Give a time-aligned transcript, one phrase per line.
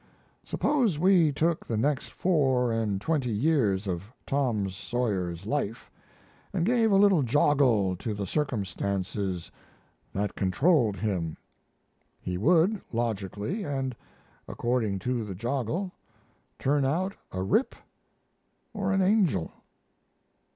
[0.43, 5.91] Suppose we took the next four and twenty years of Tom Sawyer's life,
[6.53, 9.51] and gave a little joggle to the circumstances
[10.11, 11.37] that controlled him.
[12.19, 13.95] He would, logically and
[14.47, 15.91] according to the joggle,
[16.57, 17.75] turn out a rip
[18.73, 19.51] or an angel."